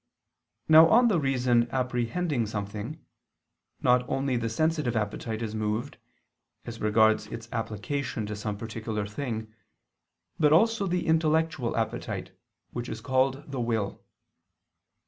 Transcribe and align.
Now 0.67 0.87
on 0.89 1.09
the 1.09 1.19
reason 1.19 1.69
apprehending 1.69 2.47
something, 2.47 3.05
not 3.81 4.03
only 4.09 4.35
the 4.35 4.49
sensitive 4.49 4.95
appetite 4.95 5.43
is 5.43 5.53
moved, 5.53 5.99
as 6.65 6.81
regards 6.81 7.27
its 7.27 7.47
application 7.51 8.25
to 8.25 8.35
some 8.35 8.57
particular 8.57 9.05
thing, 9.05 9.53
but 10.39 10.51
also 10.51 10.87
the 10.87 11.05
intellectual 11.05 11.77
appetite, 11.77 12.35
which 12.71 12.89
is 12.89 12.99
called 12.99 13.51
the 13.51 13.61
will. 13.61 14.03